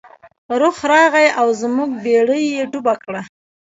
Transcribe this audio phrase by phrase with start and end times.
[0.61, 3.21] رخ راغی او زموږ بیړۍ یې ډوبه کړه.